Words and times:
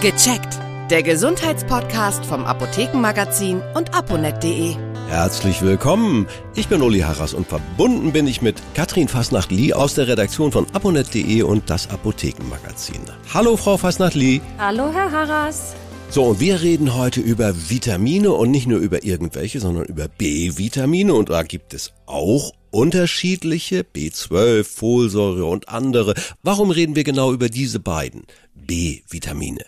Gecheckt. 0.00 0.58
Der 0.90 1.02
Gesundheitspodcast 1.02 2.26
vom 2.26 2.44
Apothekenmagazin 2.44 3.62
und 3.74 3.94
aponet.de. 3.94 4.76
Herzlich 5.08 5.62
willkommen. 5.62 6.26
Ich 6.54 6.68
bin 6.68 6.82
Uli 6.82 7.00
Harras 7.00 7.32
und 7.32 7.46
verbunden 7.46 8.12
bin 8.12 8.26
ich 8.26 8.42
mit 8.42 8.56
Katrin 8.74 9.08
Fasnacht-Lee 9.08 9.72
aus 9.72 9.94
der 9.94 10.06
Redaktion 10.06 10.52
von 10.52 10.66
aponet.de 10.74 11.42
und 11.42 11.70
das 11.70 11.88
Apothekenmagazin. 11.88 13.00
Hallo, 13.32 13.56
Frau 13.56 13.78
Fasnacht-Lee. 13.78 14.42
Hallo, 14.58 14.92
Herr 14.92 15.10
Harras. 15.10 15.74
So, 16.10 16.24
und 16.24 16.40
wir 16.40 16.60
reden 16.60 16.94
heute 16.94 17.20
über 17.20 17.54
Vitamine 17.70 18.30
und 18.32 18.50
nicht 18.50 18.66
nur 18.66 18.80
über 18.80 19.04
irgendwelche, 19.04 19.60
sondern 19.60 19.84
über 19.84 20.08
B-Vitamine. 20.08 21.14
Und 21.14 21.30
da 21.30 21.42
gibt 21.44 21.72
es 21.72 21.92
auch 22.04 22.52
unterschiedliche, 22.70 23.84
B12, 23.84 24.64
Folsäure 24.64 25.46
und 25.46 25.70
andere. 25.70 26.14
Warum 26.42 26.70
reden 26.70 26.94
wir 26.94 27.04
genau 27.04 27.32
über 27.32 27.48
diese 27.48 27.80
beiden 27.80 28.24
B-Vitamine? 28.54 29.64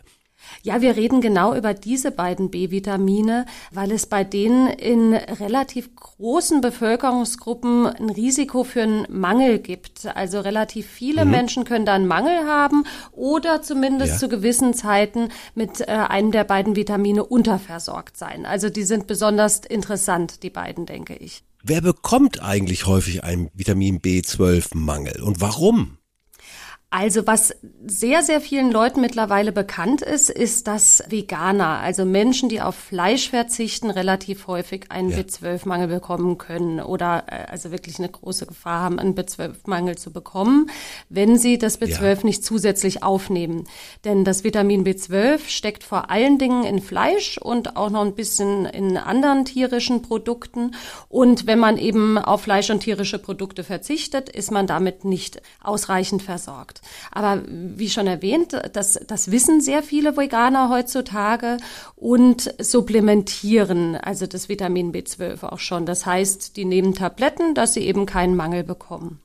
Ja, 0.66 0.80
wir 0.80 0.96
reden 0.96 1.20
genau 1.20 1.54
über 1.54 1.74
diese 1.74 2.10
beiden 2.10 2.50
B-Vitamine, 2.50 3.46
weil 3.70 3.92
es 3.92 4.06
bei 4.06 4.24
denen 4.24 4.66
in 4.66 5.14
relativ 5.14 5.94
großen 5.94 6.60
Bevölkerungsgruppen 6.60 7.86
ein 7.86 8.10
Risiko 8.10 8.64
für 8.64 8.82
einen 8.82 9.06
Mangel 9.08 9.60
gibt. 9.60 10.06
Also 10.16 10.40
relativ 10.40 10.88
viele 10.88 11.24
mhm. 11.24 11.30
Menschen 11.30 11.64
können 11.64 11.86
da 11.86 11.94
einen 11.94 12.08
Mangel 12.08 12.48
haben 12.48 12.82
oder 13.12 13.62
zumindest 13.62 14.14
ja. 14.14 14.18
zu 14.18 14.28
gewissen 14.28 14.74
Zeiten 14.74 15.28
mit 15.54 15.82
äh, 15.82 15.84
einem 15.84 16.32
der 16.32 16.42
beiden 16.42 16.74
Vitamine 16.74 17.24
unterversorgt 17.24 18.16
sein. 18.16 18.44
Also 18.44 18.68
die 18.68 18.82
sind 18.82 19.06
besonders 19.06 19.60
interessant, 19.60 20.42
die 20.42 20.50
beiden, 20.50 20.84
denke 20.84 21.14
ich. 21.14 21.44
Wer 21.62 21.80
bekommt 21.80 22.42
eigentlich 22.42 22.86
häufig 22.86 23.22
einen 23.22 23.50
Vitamin 23.54 24.00
B12-Mangel 24.00 25.22
und 25.22 25.40
warum? 25.40 25.98
Also 26.98 27.26
was 27.26 27.54
sehr, 27.86 28.22
sehr 28.22 28.40
vielen 28.40 28.72
Leuten 28.72 29.02
mittlerweile 29.02 29.52
bekannt 29.52 30.00
ist, 30.00 30.30
ist, 30.30 30.66
dass 30.66 31.04
Veganer, 31.10 31.80
also 31.80 32.06
Menschen, 32.06 32.48
die 32.48 32.62
auf 32.62 32.74
Fleisch 32.74 33.28
verzichten, 33.28 33.90
relativ 33.90 34.46
häufig 34.46 34.90
einen 34.90 35.10
ja. 35.10 35.18
B12-Mangel 35.18 35.88
bekommen 35.88 36.38
können 36.38 36.80
oder 36.80 37.24
äh, 37.26 37.50
also 37.50 37.70
wirklich 37.70 37.98
eine 37.98 38.08
große 38.08 38.46
Gefahr 38.46 38.80
haben, 38.80 38.98
einen 38.98 39.14
B12-Mangel 39.14 39.98
zu 39.98 40.10
bekommen, 40.10 40.70
wenn 41.10 41.38
sie 41.38 41.58
das 41.58 41.82
B12 41.82 42.02
ja. 42.02 42.16
nicht 42.22 42.42
zusätzlich 42.42 43.02
aufnehmen. 43.02 43.64
Denn 44.06 44.24
das 44.24 44.42
Vitamin 44.42 44.82
B12 44.82 45.40
steckt 45.48 45.84
vor 45.84 46.10
allen 46.10 46.38
Dingen 46.38 46.64
in 46.64 46.80
Fleisch 46.80 47.36
und 47.36 47.76
auch 47.76 47.90
noch 47.90 48.06
ein 48.06 48.14
bisschen 48.14 48.64
in 48.64 48.96
anderen 48.96 49.44
tierischen 49.44 50.00
Produkten. 50.00 50.74
Und 51.10 51.46
wenn 51.46 51.58
man 51.58 51.76
eben 51.76 52.16
auf 52.16 52.44
Fleisch 52.44 52.70
und 52.70 52.80
tierische 52.80 53.18
Produkte 53.18 53.64
verzichtet, 53.64 54.30
ist 54.30 54.50
man 54.50 54.66
damit 54.66 55.04
nicht 55.04 55.42
ausreichend 55.62 56.22
versorgt. 56.22 56.80
Aber 57.10 57.42
wie 57.46 57.90
schon 57.90 58.06
erwähnt, 58.06 58.56
das, 58.72 58.98
das 59.06 59.30
wissen 59.30 59.60
sehr 59.60 59.82
viele 59.82 60.16
Veganer 60.16 60.70
heutzutage 60.70 61.58
und 61.94 62.54
supplementieren 62.58 63.96
also 63.96 64.26
das 64.26 64.48
Vitamin 64.48 64.92
B12 64.92 65.44
auch 65.44 65.58
schon. 65.58 65.86
Das 65.86 66.06
heißt, 66.06 66.56
die 66.56 66.64
nehmen 66.64 66.94
Tabletten, 66.94 67.54
dass 67.54 67.74
sie 67.74 67.86
eben 67.86 68.06
keinen 68.06 68.36
Mangel 68.36 68.64
bekommen. 68.64 69.20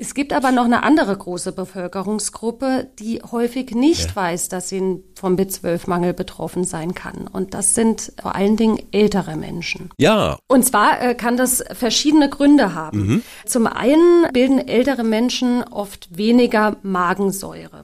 Es 0.00 0.14
gibt 0.14 0.32
aber 0.32 0.52
noch 0.52 0.64
eine 0.64 0.84
andere 0.84 1.16
große 1.16 1.50
Bevölkerungsgruppe, 1.50 2.88
die 3.00 3.20
häufig 3.30 3.72
nicht 3.72 4.10
ja. 4.10 4.16
weiß, 4.16 4.48
dass 4.48 4.68
sie 4.68 5.02
vom 5.16 5.34
B12-Mangel 5.34 6.14
betroffen 6.14 6.62
sein 6.64 6.94
kann. 6.94 7.26
Und 7.26 7.52
das 7.52 7.74
sind 7.74 8.12
vor 8.22 8.36
allen 8.36 8.56
Dingen 8.56 8.78
ältere 8.92 9.36
Menschen. 9.36 9.90
Ja. 9.98 10.38
Und 10.46 10.64
zwar 10.64 11.02
äh, 11.02 11.14
kann 11.16 11.36
das 11.36 11.64
verschiedene 11.72 12.28
Gründe 12.28 12.74
haben. 12.74 12.98
Mhm. 12.98 13.22
Zum 13.44 13.66
einen 13.66 14.26
bilden 14.32 14.66
ältere 14.66 15.02
Menschen 15.02 15.64
oft 15.64 16.16
weniger 16.16 16.76
Magensäure. 16.82 17.82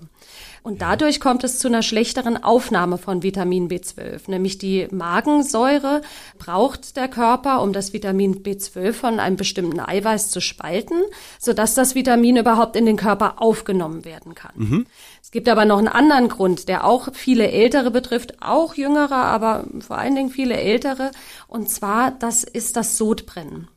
Und 0.65 0.81
dadurch 0.81 1.21
kommt 1.21 1.45
es 1.45 1.59
zu 1.59 1.69
einer 1.69 1.83
schlechteren 1.83 2.43
Aufnahme 2.43 2.97
von 2.97 3.23
Vitamin 3.23 3.69
B12. 3.69 4.31
Nämlich 4.31 4.57
die 4.57 4.89
Magensäure 4.91 6.01
braucht 6.39 6.97
der 6.97 7.07
Körper, 7.07 7.61
um 7.61 7.75
das 7.75 7.93
Vitamin 7.93 8.43
B12 8.43 8.95
von 8.95 9.21
einem 9.21 9.37
bestimmten 9.37 9.79
Eiweiß 9.79 10.31
zu 10.31 10.41
spalten, 10.41 10.97
sodass 11.39 11.75
das 11.75 11.95
Vitamin 11.95 12.39
überhaupt 12.39 12.77
in 12.77 12.87
den 12.87 12.97
Körper 12.97 13.43
aufgenommen 13.43 14.07
werden 14.07 14.35
kann. 14.35 14.53
Mhm. 14.55 14.87
Es 15.23 15.31
gibt 15.31 15.51
aber 15.51 15.67
noch 15.67 15.77
einen 15.77 15.89
anderen 15.89 16.29
Grund, 16.29 16.67
der 16.67 16.87
auch 16.87 17.11
viele 17.13 17.51
Ältere 17.51 17.91
betrifft, 17.91 18.41
auch 18.41 18.75
Jüngere, 18.75 19.17
aber 19.17 19.67
vor 19.81 19.99
allen 19.99 20.15
Dingen 20.15 20.31
viele 20.31 20.57
Ältere. 20.57 21.11
Und 21.47 21.69
zwar, 21.69 22.11
das 22.11 22.43
ist 22.43 22.79
das 22.79 22.97
Sodbrennen. 22.97 23.69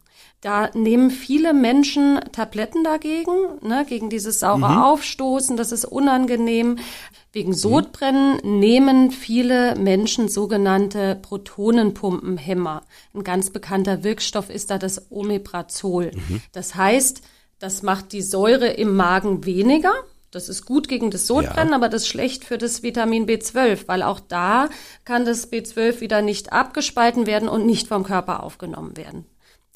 Da 0.42 0.70
nehmen 0.76 1.10
viele 1.10 1.54
Menschen 1.54 2.20
Tabletten 2.32 2.84
dagegen, 2.84 3.32
ne, 3.62 3.86
gegen 3.90 4.10
dieses 4.12 4.40
saure 4.40 4.70
mhm. 4.70 4.78
Aufstoßen, 4.78 5.58
das 5.58 5.72
ist 5.72 5.86
unangenehm. 5.86 6.78
Wegen 7.32 7.54
Sodbrennen 7.54 8.40
mhm. 8.44 8.60
nehmen 8.60 9.12
viele 9.12 9.76
Menschen 9.76 10.30
sogenannte 10.30 11.18
Protonenpumpenhemmer. 11.24 12.84
Ein 13.16 13.24
ganz 13.24 13.50
bekannter 13.50 14.04
Wirkstoff 14.04 14.52
ist 14.52 14.70
da 14.70 14.78
das 14.78 15.12
Omeprazol. 15.12 16.12
Mhm. 16.14 16.42
Das 16.52 16.76
heißt, 16.76 17.24
das 17.58 17.82
macht 17.82 18.12
die 18.12 18.22
Säure 18.22 18.68
im 18.68 18.96
Magen 18.96 19.44
weniger. 19.44 19.94
Das 20.30 20.50
ist 20.50 20.66
gut 20.66 20.88
gegen 20.88 21.10
das 21.10 21.26
Sodbrennen, 21.26 21.72
ja. 21.72 21.76
aber 21.76 21.90
das 21.90 22.04
ist 22.04 22.10
schlecht 22.10 22.44
für 22.44 22.60
das 22.60 22.84
Vitamin 22.84 23.26
B12, 23.26 23.88
weil 23.88 24.04
auch 24.04 24.20
da 24.20 24.70
kann 25.04 25.26
das 25.26 25.52
B12 25.52 26.00
wieder 26.02 26.22
nicht 26.22 26.54
abgespalten 26.54 27.26
werden 27.26 27.50
und 27.50 27.66
nicht 27.66 27.88
vom 27.88 28.04
Körper 28.04 28.44
aufgenommen 28.44 28.98
werden. 28.98 29.26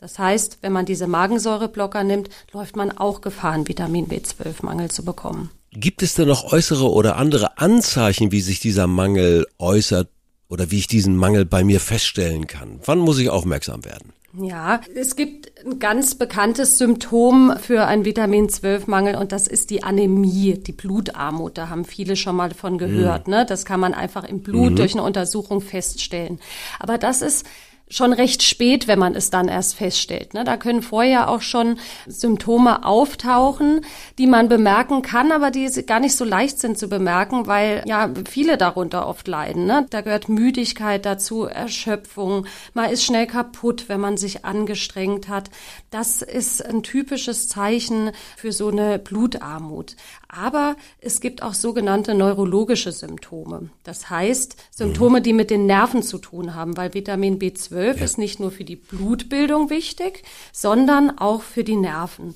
Das 0.01 0.17
heißt, 0.17 0.57
wenn 0.61 0.73
man 0.73 0.87
diese 0.87 1.05
Magensäureblocker 1.05 2.03
nimmt, 2.03 2.29
läuft 2.53 2.75
man 2.75 2.91
auch 2.91 3.21
Gefahr, 3.21 3.51
einen 3.51 3.67
Vitamin 3.67 4.07
B12-Mangel 4.07 4.89
zu 4.89 5.05
bekommen. 5.05 5.51
Gibt 5.69 6.01
es 6.01 6.15
denn 6.15 6.27
noch 6.27 6.51
äußere 6.51 6.89
oder 6.89 7.17
andere 7.17 7.59
Anzeichen, 7.59 8.31
wie 8.31 8.41
sich 8.41 8.59
dieser 8.59 8.87
Mangel 8.87 9.45
äußert 9.59 10.09
oder 10.49 10.71
wie 10.71 10.79
ich 10.79 10.87
diesen 10.87 11.15
Mangel 11.15 11.45
bei 11.45 11.63
mir 11.63 11.79
feststellen 11.79 12.47
kann? 12.47 12.79
Wann 12.83 12.97
muss 12.97 13.19
ich 13.19 13.29
aufmerksam 13.29 13.85
werden? 13.85 14.11
Ja, 14.41 14.81
es 14.95 15.15
gibt 15.15 15.51
ein 15.63 15.77
ganz 15.77 16.15
bekanntes 16.15 16.79
Symptom 16.79 17.53
für 17.61 17.85
einen 17.85 18.03
Vitamin 18.03 18.49
12 18.49 18.87
Mangel 18.87 19.15
und 19.15 19.31
das 19.31 19.47
ist 19.47 19.69
die 19.69 19.83
Anämie, 19.83 20.55
die 20.55 20.71
Blutarmut. 20.71 21.59
Da 21.59 21.69
haben 21.69 21.85
viele 21.85 22.15
schon 22.15 22.37
mal 22.37 22.49
davon 22.49 22.79
gehört. 22.79 23.27
Mhm. 23.27 23.33
Ne? 23.33 23.45
Das 23.45 23.65
kann 23.65 23.79
man 23.79 23.93
einfach 23.93 24.23
im 24.23 24.41
Blut 24.41 24.71
mhm. 24.71 24.75
durch 24.77 24.93
eine 24.93 25.03
Untersuchung 25.03 25.61
feststellen. 25.61 26.39
Aber 26.79 26.97
das 26.97 27.21
ist 27.21 27.45
schon 27.91 28.13
recht 28.13 28.41
spät, 28.41 28.87
wenn 28.87 28.97
man 28.97 29.15
es 29.15 29.29
dann 29.29 29.47
erst 29.47 29.75
feststellt. 29.75 30.33
Ne? 30.33 30.43
Da 30.43 30.57
können 30.57 30.81
vorher 30.81 31.29
auch 31.29 31.41
schon 31.41 31.77
Symptome 32.07 32.85
auftauchen, 32.85 33.81
die 34.17 34.27
man 34.27 34.47
bemerken 34.47 35.01
kann, 35.01 35.31
aber 35.31 35.51
die 35.51 35.69
gar 35.85 35.99
nicht 35.99 36.15
so 36.15 36.23
leicht 36.23 36.59
sind 36.59 36.77
zu 36.77 36.87
bemerken, 36.87 37.47
weil 37.47 37.83
ja 37.85 38.09
viele 38.29 38.57
darunter 38.57 39.07
oft 39.07 39.27
leiden. 39.27 39.65
Ne? 39.65 39.85
Da 39.89 40.01
gehört 40.01 40.29
Müdigkeit 40.29 41.05
dazu, 41.05 41.43
Erschöpfung, 41.43 42.45
man 42.73 42.89
ist 42.89 43.03
schnell 43.03 43.27
kaputt, 43.27 43.85
wenn 43.87 43.99
man 43.99 44.17
sich 44.17 44.45
angestrengt 44.45 45.27
hat. 45.27 45.49
Das 45.89 46.21
ist 46.21 46.65
ein 46.65 46.83
typisches 46.83 47.49
Zeichen 47.49 48.11
für 48.37 48.53
so 48.53 48.69
eine 48.69 48.99
Blutarmut. 48.99 49.97
Aber 50.29 50.77
es 51.01 51.19
gibt 51.19 51.43
auch 51.43 51.53
sogenannte 51.53 52.15
neurologische 52.15 52.93
Symptome. 52.93 53.69
Das 53.83 54.09
heißt, 54.09 54.55
Symptome, 54.71 55.21
die 55.21 55.33
mit 55.33 55.49
den 55.49 55.65
Nerven 55.65 56.03
zu 56.03 56.19
tun 56.19 56.55
haben, 56.55 56.77
weil 56.77 56.93
Vitamin 56.93 57.37
B12 57.37 57.80
ja. 57.87 58.03
ist 58.03 58.17
nicht 58.17 58.39
nur 58.39 58.51
für 58.51 58.63
die 58.63 58.75
Blutbildung 58.75 59.69
wichtig, 59.69 60.23
sondern 60.51 61.17
auch 61.17 61.41
für 61.41 61.63
die 61.63 61.75
Nerven. 61.75 62.35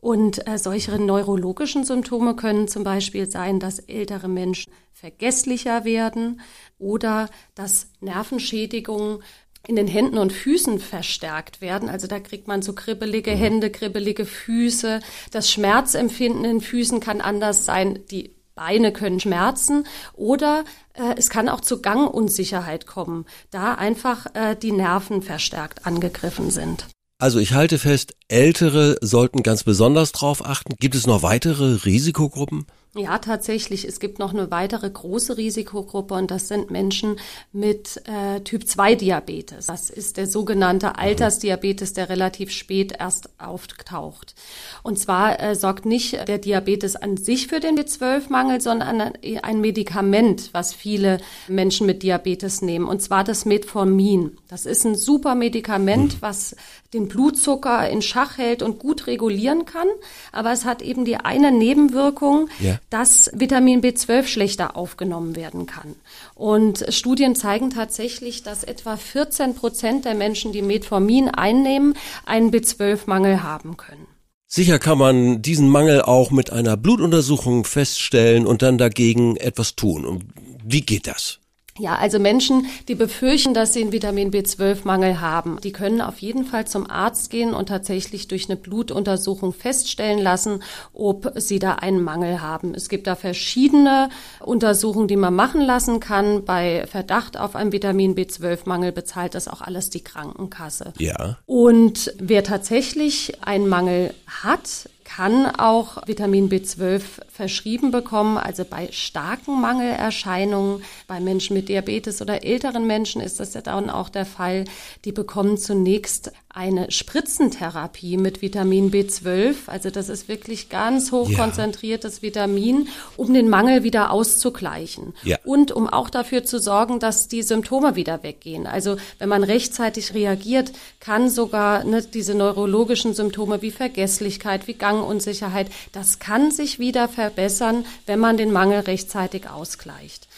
Und 0.00 0.48
äh, 0.48 0.58
solche 0.58 0.98
neurologischen 0.98 1.84
Symptome 1.84 2.34
können 2.34 2.66
zum 2.66 2.82
Beispiel 2.82 3.30
sein, 3.30 3.60
dass 3.60 3.78
ältere 3.78 4.28
Menschen 4.28 4.72
vergesslicher 4.92 5.84
werden 5.84 6.40
oder 6.78 7.28
dass 7.54 7.88
Nervenschädigungen 8.00 9.22
in 9.66 9.76
den 9.76 9.86
Händen 9.86 10.18
und 10.18 10.32
Füßen 10.32 10.80
verstärkt 10.80 11.60
werden. 11.60 11.88
Also 11.88 12.08
da 12.08 12.18
kriegt 12.18 12.48
man 12.48 12.62
so 12.62 12.72
kribbelige 12.72 13.32
mhm. 13.32 13.36
Hände, 13.36 13.70
kribbelige 13.70 14.26
Füße. 14.26 15.00
Das 15.30 15.50
Schmerzempfinden 15.50 16.44
in 16.44 16.60
Füßen 16.60 16.98
kann 16.98 17.20
anders 17.20 17.64
sein. 17.64 18.00
Die 18.10 18.34
Beine 18.54 18.92
können 18.92 19.20
schmerzen 19.20 19.86
oder 20.14 20.64
äh, 20.94 21.14
es 21.16 21.30
kann 21.30 21.48
auch 21.48 21.60
zu 21.60 21.80
Gangunsicherheit 21.80 22.86
kommen, 22.86 23.26
da 23.50 23.74
einfach 23.74 24.26
äh, 24.34 24.56
die 24.56 24.72
Nerven 24.72 25.22
verstärkt 25.22 25.86
angegriffen 25.86 26.50
sind. 26.50 26.86
Also 27.18 27.38
ich 27.38 27.52
halte 27.52 27.78
fest, 27.78 28.14
Ältere 28.28 28.96
sollten 29.00 29.44
ganz 29.44 29.62
besonders 29.62 30.10
drauf 30.10 30.44
achten. 30.44 30.74
Gibt 30.80 30.96
es 30.96 31.06
noch 31.06 31.22
weitere 31.22 31.84
Risikogruppen? 31.84 32.66
Ja, 32.94 33.16
tatsächlich. 33.18 33.86
Es 33.86 34.00
gibt 34.00 34.18
noch 34.18 34.34
eine 34.34 34.50
weitere 34.50 34.90
große 34.90 35.38
Risikogruppe 35.38 36.12
und 36.12 36.30
das 36.30 36.48
sind 36.48 36.70
Menschen 36.70 37.18
mit 37.50 38.02
äh, 38.06 38.40
Typ-2-Diabetes. 38.40 39.64
Das 39.64 39.88
ist 39.88 40.18
der 40.18 40.26
sogenannte 40.26 40.98
Altersdiabetes, 40.98 41.94
der 41.94 42.10
relativ 42.10 42.50
spät 42.50 42.92
erst 42.98 43.30
auftaucht. 43.40 44.34
Und 44.82 44.98
zwar 44.98 45.40
äh, 45.40 45.54
sorgt 45.54 45.86
nicht 45.86 46.28
der 46.28 46.36
Diabetes 46.36 46.94
an 46.94 47.16
sich 47.16 47.46
für 47.46 47.60
den 47.60 47.78
B12-Mangel, 47.78 48.60
sondern 48.60 49.00
ein 49.00 49.60
Medikament, 49.62 50.50
was 50.52 50.74
viele 50.74 51.18
Menschen 51.48 51.86
mit 51.86 52.02
Diabetes 52.02 52.60
nehmen, 52.60 52.86
und 52.86 53.00
zwar 53.00 53.24
das 53.24 53.46
Metformin. 53.46 54.36
Das 54.48 54.66
ist 54.66 54.84
ein 54.84 54.96
super 54.96 55.34
Medikament, 55.34 56.20
was 56.20 56.56
den 56.92 57.08
Blutzucker 57.08 57.88
in 57.88 58.02
Schach 58.02 58.38
hält 58.38 58.62
und 58.62 58.78
gut 58.78 59.06
regulieren 59.06 59.64
kann. 59.64 59.88
Aber 60.30 60.52
es 60.52 60.64
hat 60.64 60.82
eben 60.82 61.04
die 61.04 61.16
eine 61.16 61.50
Nebenwirkung, 61.50 62.48
ja. 62.60 62.78
dass 62.90 63.30
Vitamin 63.34 63.80
B12 63.80 64.26
schlechter 64.26 64.76
aufgenommen 64.76 65.36
werden 65.36 65.66
kann. 65.66 65.94
Und 66.34 66.84
Studien 66.88 67.34
zeigen 67.34 67.70
tatsächlich, 67.70 68.42
dass 68.42 68.64
etwa 68.64 68.96
14 68.96 69.54
Prozent 69.54 70.04
der 70.04 70.14
Menschen, 70.14 70.52
die 70.52 70.62
Metformin 70.62 71.28
einnehmen, 71.28 71.94
einen 72.26 72.50
B12-Mangel 72.50 73.42
haben 73.42 73.76
können. 73.76 74.06
Sicher 74.46 74.78
kann 74.78 74.98
man 74.98 75.40
diesen 75.40 75.70
Mangel 75.70 76.02
auch 76.02 76.30
mit 76.30 76.52
einer 76.52 76.76
Blutuntersuchung 76.76 77.64
feststellen 77.64 78.46
und 78.46 78.60
dann 78.60 78.76
dagegen 78.76 79.36
etwas 79.36 79.76
tun. 79.76 80.24
Wie 80.62 80.82
geht 80.82 81.06
das? 81.06 81.41
Ja, 81.78 81.94
also 81.96 82.18
Menschen, 82.18 82.66
die 82.88 82.94
befürchten, 82.94 83.54
dass 83.54 83.72
sie 83.72 83.80
einen 83.80 83.92
Vitamin 83.92 84.30
B12-Mangel 84.30 85.22
haben, 85.22 85.58
die 85.62 85.72
können 85.72 86.02
auf 86.02 86.18
jeden 86.18 86.44
Fall 86.44 86.66
zum 86.66 86.88
Arzt 86.88 87.30
gehen 87.30 87.54
und 87.54 87.70
tatsächlich 87.70 88.28
durch 88.28 88.50
eine 88.50 88.56
Blutuntersuchung 88.56 89.54
feststellen 89.54 90.18
lassen, 90.18 90.62
ob 90.92 91.32
sie 91.36 91.58
da 91.58 91.76
einen 91.76 92.02
Mangel 92.02 92.42
haben. 92.42 92.74
Es 92.74 92.90
gibt 92.90 93.06
da 93.06 93.14
verschiedene 93.14 94.10
Untersuchungen, 94.40 95.08
die 95.08 95.16
man 95.16 95.34
machen 95.34 95.62
lassen 95.62 95.98
kann. 95.98 96.44
Bei 96.44 96.86
Verdacht 96.86 97.38
auf 97.38 97.56
einen 97.56 97.72
Vitamin 97.72 98.14
B12-Mangel 98.14 98.92
bezahlt 98.92 99.34
das 99.34 99.48
auch 99.48 99.62
alles 99.62 99.88
die 99.88 100.04
Krankenkasse. 100.04 100.92
Ja. 100.98 101.38
Und 101.46 102.12
wer 102.18 102.44
tatsächlich 102.44 103.42
einen 103.42 103.66
Mangel 103.66 104.12
hat, 104.26 104.90
kann 105.16 105.46
auch 105.46 106.06
Vitamin 106.06 106.48
B12 106.48 107.02
verschrieben 107.28 107.90
bekommen. 107.90 108.38
Also 108.38 108.64
bei 108.64 108.88
starken 108.92 109.60
Mangelerscheinungen, 109.60 110.82
bei 111.06 111.20
Menschen 111.20 111.54
mit 111.54 111.68
Diabetes 111.68 112.22
oder 112.22 112.44
älteren 112.44 112.86
Menschen 112.86 113.20
ist 113.20 113.38
das 113.38 113.52
ja 113.52 113.60
dann 113.60 113.90
auch 113.90 114.08
der 114.08 114.24
Fall. 114.24 114.64
Die 115.04 115.12
bekommen 115.12 115.58
zunächst 115.58 116.32
eine 116.54 116.90
Spritzentherapie 116.90 118.18
mit 118.18 118.42
Vitamin 118.42 118.90
B12. 118.90 119.54
Also 119.66 119.88
das 119.90 120.10
ist 120.10 120.28
wirklich 120.28 120.68
ganz 120.68 121.10
hochkonzentriertes 121.10 122.16
ja. 122.16 122.22
Vitamin, 122.22 122.88
um 123.16 123.32
den 123.32 123.48
Mangel 123.48 123.84
wieder 123.84 124.10
auszugleichen. 124.10 125.14
Ja. 125.24 125.38
Und 125.44 125.72
um 125.72 125.88
auch 125.88 126.10
dafür 126.10 126.44
zu 126.44 126.58
sorgen, 126.58 127.00
dass 127.00 127.28
die 127.28 127.42
Symptome 127.42 127.96
wieder 127.96 128.22
weggehen. 128.22 128.66
Also 128.66 128.96
wenn 129.18 129.30
man 129.30 129.44
rechtzeitig 129.44 130.12
reagiert, 130.12 130.72
kann 131.00 131.30
sogar 131.30 131.84
ne, 131.84 132.02
diese 132.02 132.34
neurologischen 132.34 133.14
Symptome 133.14 133.62
wie 133.62 133.70
Vergesslichkeit, 133.70 134.66
wie 134.68 134.74
Gangunsicherheit, 135.02 135.68
das 135.92 136.20
kann 136.20 136.50
sich 136.52 136.78
wieder 136.78 137.08
verbessern, 137.08 137.84
wenn 138.06 138.20
man 138.20 138.36
den 138.36 138.52
Mangel 138.52 138.80
rechtzeitig 138.80 139.48
ausgleicht. 139.50 140.28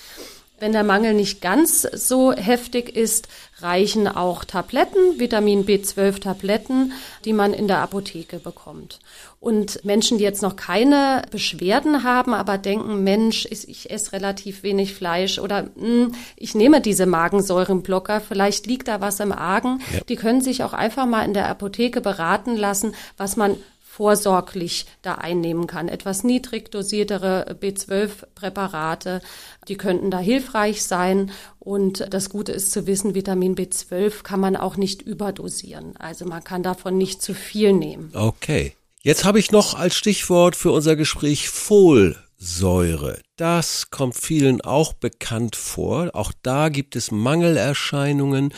Wenn 0.61 0.72
der 0.72 0.84
Mangel 0.84 1.14
nicht 1.14 1.43
ganz 1.43 1.82
so 1.82 2.32
heftig 2.32 2.96
ist, 2.96 3.28
reichen 3.58 4.08
auch 4.08 4.44
Tabletten, 4.44 5.19
Vitamin 5.19 5.66
B12 5.66 6.20
Tabletten, 6.20 6.93
die 7.25 7.32
man 7.32 7.52
in 7.52 7.66
der 7.66 7.81
Apotheke 7.81 8.38
bekommt. 8.38 9.00
Und 9.40 9.84
Menschen, 9.84 10.16
die 10.16 10.25
jetzt 10.25 10.43
noch 10.43 10.56
keine 10.56 11.22
Beschwerden 11.31 12.05
haben, 12.05 12.32
aber 12.32 12.56
denken, 12.56 13.05
Mensch, 13.05 13.46
ich, 13.50 13.90
esse 13.90 14.12
relativ 14.12 14.62
wenig 14.62 14.94
Fleisch 14.94 15.38
oder 15.38 15.64
mh, 15.64 15.70
hm, 15.76 16.14
ich 16.37 16.55
nehme 16.55 16.81
diese 16.81 17.05
Magensäurenblocker, 17.05 18.20
vielleicht 18.20 18.66
liegt 18.66 18.88
da 18.88 19.00
was 19.00 19.20
im 19.20 19.32
Argen, 19.32 19.81
ja. 19.93 20.00
die 20.08 20.16
können 20.16 20.40
sich 20.40 20.62
auch 20.62 20.72
einfach 20.72 21.05
mal 21.05 21.25
in 21.25 21.34
der 21.34 21.49
Apotheke 21.49 22.00
beraten 22.00 22.56
lassen, 22.56 22.94
was 23.19 23.37
man 23.37 23.56
vorsorglich 23.96 24.87
da 25.02 25.14
einnehmen 25.14 25.69
kann. 25.69 25.88
Etwas 25.88 26.25
niedrig 26.25 26.73
dosiertere 26.73 27.56
B12-Präparate, 27.61 29.20
die 29.69 29.76
könnten 29.76 30.11
da 30.11 30.19
hilfreich 30.19 30.82
sein. 30.82 31.31
Und 31.61 32.12
das 32.12 32.29
Gute 32.29 32.50
ist 32.50 32.73
zu 32.73 32.88
wissen, 32.88 33.14
Vitamin 33.14 33.55
B12 33.55 34.25
kann 34.25 34.41
man 34.41 34.56
auch 34.56 34.76
nicht 34.76 35.02
überdosieren. 35.02 35.96
Also 35.96 36.25
man 36.25 36.43
kann 36.43 36.64
davon 36.64 36.99
nicht 36.99 37.23
zu 37.23 37.35
viel 37.35 37.73
nehmen. 37.73 38.11
Okay. 38.14 38.75
Jetzt 39.02 39.25
habe 39.25 39.38
ich 39.38 39.52
noch 39.52 39.75
als 39.75 39.94
Stichwort 39.94 40.56
für 40.56 40.73
unser 40.73 40.97
Gespräch 40.97 41.49
Folsäure. 41.49 43.20
Das 43.37 43.90
kommt 43.90 44.17
vielen 44.17 44.61
auch 44.61 44.93
bekannt 44.93 45.55
vor. 45.55 46.11
Auch 46.14 46.32
da 46.43 46.69
gibt 46.69 46.97
es 46.97 47.12
Mangelerscheinungen. 47.12 48.52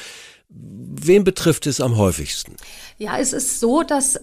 Wen 0.49 1.25
betrifft 1.25 1.67
es 1.67 1.81
am 1.81 1.97
häufigsten? 1.97 2.57
Ja, 2.97 3.19
es 3.19 3.33
ist 3.35 3.61
so, 3.61 3.83
dass 3.83 4.19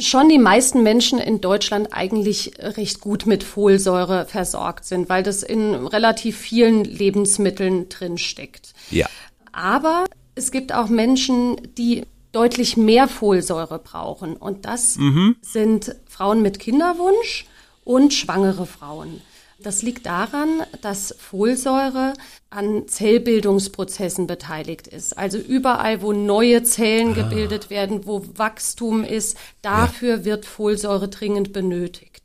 schon 0.00 0.28
die 0.28 0.38
meisten 0.38 0.82
Menschen 0.82 1.18
in 1.18 1.40
Deutschland 1.40 1.88
eigentlich 1.92 2.52
recht 2.58 3.00
gut 3.00 3.26
mit 3.26 3.44
Folsäure 3.44 4.26
versorgt 4.26 4.84
sind, 4.84 5.08
weil 5.08 5.22
das 5.22 5.42
in 5.42 5.74
relativ 5.74 6.36
vielen 6.36 6.84
Lebensmitteln 6.84 7.88
drin 7.88 8.18
steckt. 8.18 8.72
Ja. 8.90 9.06
Aber 9.52 10.04
es 10.34 10.50
gibt 10.50 10.72
auch 10.72 10.88
Menschen, 10.88 11.56
die 11.76 12.04
deutlich 12.32 12.76
mehr 12.76 13.08
Folsäure 13.08 13.78
brauchen. 13.78 14.36
Und 14.36 14.64
das 14.64 14.96
mhm. 14.96 15.36
sind 15.42 15.96
Frauen 16.06 16.42
mit 16.42 16.58
Kinderwunsch 16.58 17.46
und 17.84 18.14
schwangere 18.14 18.66
Frauen. 18.66 19.20
Das 19.62 19.82
liegt 19.82 20.06
daran, 20.06 20.62
dass 20.80 21.14
Folsäure 21.18 22.14
an 22.48 22.88
Zellbildungsprozessen 22.88 24.26
beteiligt 24.26 24.86
ist. 24.86 25.16
Also 25.18 25.38
überall, 25.38 26.02
wo 26.02 26.12
neue 26.12 26.62
Zellen 26.62 27.10
ah. 27.12 27.22
gebildet 27.22 27.70
werden, 27.70 28.06
wo 28.06 28.24
Wachstum 28.36 29.04
ist, 29.04 29.36
dafür 29.62 30.18
ja. 30.18 30.24
wird 30.24 30.46
Folsäure 30.46 31.08
dringend 31.08 31.52
benötigt. 31.52 32.22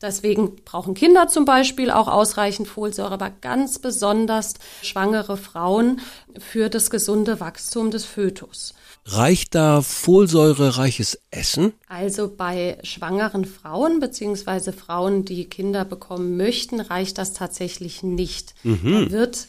Deswegen 0.00 0.56
brauchen 0.64 0.94
Kinder 0.94 1.28
zum 1.28 1.44
Beispiel 1.44 1.90
auch 1.90 2.08
ausreichend 2.08 2.68
Folsäure, 2.68 3.12
aber 3.12 3.30
ganz 3.30 3.78
besonders 3.78 4.54
schwangere 4.82 5.36
Frauen 5.36 6.00
für 6.38 6.68
das 6.68 6.90
gesunde 6.90 7.40
Wachstum 7.40 7.90
des 7.90 8.04
Fötus. 8.04 8.74
Reicht 9.10 9.54
da 9.54 9.80
folsäurereiches 9.80 11.18
Essen? 11.30 11.72
Also 11.88 12.30
bei 12.34 12.78
schwangeren 12.82 13.46
Frauen 13.46 14.00
beziehungsweise 14.00 14.74
Frauen, 14.74 15.24
die 15.24 15.46
Kinder 15.46 15.86
bekommen 15.86 16.36
möchten, 16.36 16.80
reicht 16.80 17.16
das 17.16 17.32
tatsächlich 17.32 18.02
nicht. 18.02 18.54
Mhm. 18.64 19.06
Da 19.06 19.10
wird 19.10 19.48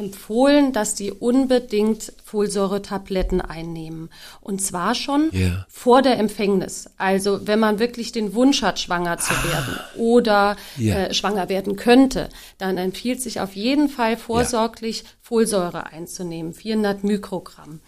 empfohlen, 0.00 0.72
dass 0.72 0.94
die 0.94 1.12
unbedingt 1.12 2.12
Folsäure-Tabletten 2.24 3.40
einnehmen. 3.40 4.08
Und 4.40 4.62
zwar 4.62 4.94
schon 4.94 5.30
yeah. 5.32 5.66
vor 5.68 6.00
der 6.00 6.18
Empfängnis. 6.18 6.88
Also 6.96 7.46
wenn 7.46 7.58
man 7.58 7.78
wirklich 7.78 8.12
den 8.12 8.34
Wunsch 8.34 8.62
hat, 8.62 8.80
schwanger 8.80 9.18
zu 9.18 9.34
ah. 9.34 9.44
werden 9.44 9.80
oder 9.96 10.56
yeah. 10.78 11.06
äh, 11.06 11.14
schwanger 11.14 11.48
werden 11.48 11.76
könnte, 11.76 12.28
dann 12.58 12.78
empfiehlt 12.78 13.20
sich 13.20 13.40
auf 13.40 13.54
jeden 13.54 13.88
Fall 13.88 14.16
vorsorglich 14.16 15.02
yeah. 15.02 15.10
Folsäure 15.30 15.86
einzunehmen, 15.86 16.54
400 16.54 17.04
Mikrogramm. 17.04 17.80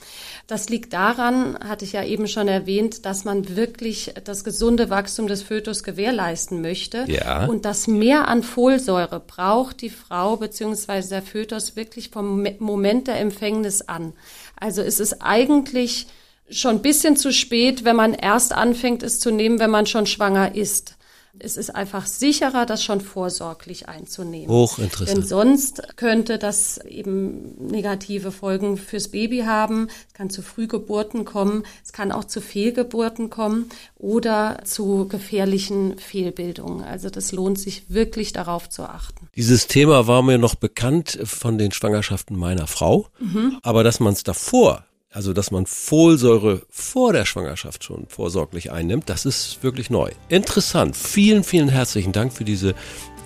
Das 0.46 0.68
liegt 0.68 0.92
daran, 0.92 1.58
hatte 1.58 1.84
ich 1.84 1.92
ja 1.92 2.04
eben 2.04 2.28
schon 2.28 2.46
erwähnt, 2.46 3.04
dass 3.04 3.24
man 3.24 3.56
wirklich 3.56 4.14
das 4.22 4.44
gesunde 4.44 4.90
Wachstum 4.90 5.26
des 5.26 5.42
Fötus 5.42 5.82
gewährleisten 5.82 6.60
möchte. 6.60 7.04
Und 7.48 7.64
das 7.64 7.88
mehr 7.88 8.28
an 8.28 8.44
Folsäure 8.44 9.18
braucht 9.18 9.82
die 9.82 9.90
Frau 9.90 10.36
bzw. 10.36 11.08
der 11.08 11.22
Fötus 11.22 11.74
wirklich 11.74 12.01
vom 12.10 12.46
Moment 12.58 13.08
der 13.08 13.20
Empfängnis 13.20 13.82
an. 13.82 14.12
Also 14.56 14.82
es 14.82 15.00
ist 15.00 15.22
eigentlich 15.22 16.06
schon 16.50 16.76
ein 16.76 16.82
bisschen 16.82 17.16
zu 17.16 17.32
spät, 17.32 17.84
wenn 17.84 17.96
man 17.96 18.14
erst 18.14 18.52
anfängt, 18.52 19.02
es 19.02 19.20
zu 19.20 19.30
nehmen, 19.30 19.58
wenn 19.58 19.70
man 19.70 19.86
schon 19.86 20.06
schwanger 20.06 20.54
ist. 20.54 20.96
Es 21.38 21.56
ist 21.56 21.74
einfach 21.74 22.06
sicherer, 22.06 22.66
das 22.66 22.84
schon 22.84 23.00
vorsorglich 23.00 23.88
einzunehmen. 23.88 24.48
Hochinteressant. 24.48 25.08
Denn 25.08 25.24
sonst 25.26 25.82
könnte 25.96 26.38
das 26.38 26.78
eben 26.78 27.56
negative 27.66 28.32
Folgen 28.32 28.76
fürs 28.76 29.08
Baby 29.08 29.40
haben. 29.40 29.88
Es 30.08 30.14
kann 30.14 30.28
zu 30.28 30.42
Frühgeburten 30.42 31.24
kommen. 31.24 31.64
Es 31.82 31.92
kann 31.92 32.12
auch 32.12 32.24
zu 32.24 32.40
Fehlgeburten 32.40 33.30
kommen 33.30 33.70
oder 33.96 34.60
zu 34.64 35.08
gefährlichen 35.08 35.98
Fehlbildungen. 35.98 36.84
Also 36.84 37.08
das 37.08 37.32
lohnt 37.32 37.58
sich 37.58 37.88
wirklich 37.88 38.32
darauf 38.32 38.68
zu 38.68 38.82
achten. 38.82 39.28
Dieses 39.34 39.66
Thema 39.66 40.06
war 40.06 40.22
mir 40.22 40.36
noch 40.36 40.54
bekannt 40.54 41.18
von 41.24 41.56
den 41.56 41.72
Schwangerschaften 41.72 42.36
meiner 42.36 42.66
Frau. 42.66 43.08
Mhm. 43.18 43.58
Aber 43.62 43.84
dass 43.84 44.00
man 44.00 44.12
es 44.12 44.22
davor 44.22 44.84
also, 45.12 45.32
dass 45.32 45.50
man 45.50 45.66
Folsäure 45.66 46.62
vor 46.70 47.12
der 47.12 47.26
Schwangerschaft 47.26 47.84
schon 47.84 48.06
vorsorglich 48.08 48.72
einnimmt, 48.72 49.10
das 49.10 49.26
ist 49.26 49.62
wirklich 49.62 49.90
neu. 49.90 50.10
Interessant. 50.28 50.96
Vielen, 50.96 51.44
vielen 51.44 51.68
herzlichen 51.68 52.12
Dank 52.12 52.32
für 52.32 52.44
diese 52.44 52.74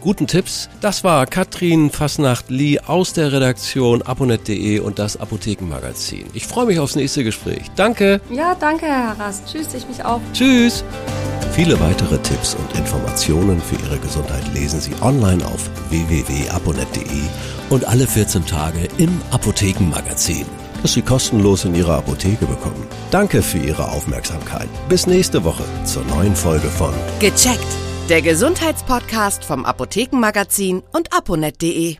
guten 0.00 0.26
Tipps. 0.26 0.68
Das 0.80 1.04
war 1.04 1.26
Katrin 1.26 1.90
Fasnacht-Lee 1.90 2.80
aus 2.80 3.12
der 3.12 3.32
Redaktion 3.32 4.02
aponet.de 4.02 4.80
und 4.80 4.98
das 4.98 5.16
Apothekenmagazin. 5.16 6.26
Ich 6.34 6.46
freue 6.46 6.66
mich 6.66 6.78
aufs 6.80 6.96
nächste 6.96 7.24
Gespräch. 7.24 7.62
Danke. 7.76 8.20
Ja, 8.30 8.54
danke, 8.54 8.86
Herr 8.86 9.18
Rast. 9.18 9.44
Tschüss, 9.46 9.72
ich 9.74 9.86
mich 9.86 10.04
auch. 10.04 10.20
Tschüss. 10.32 10.84
Viele 11.52 11.78
weitere 11.80 12.18
Tipps 12.18 12.54
und 12.54 12.78
Informationen 12.78 13.60
für 13.60 13.76
Ihre 13.76 13.98
Gesundheit 13.98 14.42
lesen 14.52 14.80
Sie 14.80 14.92
online 15.00 15.44
auf 15.46 15.70
www.aponet.de 15.88 17.22
und 17.70 17.84
alle 17.86 18.06
14 18.06 18.44
Tage 18.44 18.88
im 18.98 19.20
Apothekenmagazin 19.30 20.46
das 20.86 20.92
Sie 20.92 21.02
kostenlos 21.02 21.64
in 21.64 21.74
Ihrer 21.74 21.96
Apotheke 21.96 22.46
bekommen. 22.46 22.86
Danke 23.10 23.42
für 23.42 23.58
Ihre 23.58 23.88
Aufmerksamkeit. 23.90 24.68
Bis 24.88 25.08
nächste 25.08 25.42
Woche 25.42 25.64
zur 25.84 26.04
neuen 26.04 26.36
Folge 26.36 26.68
von 26.68 26.94
Gecheckt, 27.18 27.72
der 28.08 28.22
Gesundheitspodcast 28.22 29.44
vom 29.44 29.64
Apothekenmagazin 29.64 30.84
und 30.92 31.12
aponet.de. 31.12 31.96